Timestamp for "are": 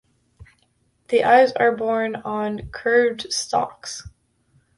1.51-1.75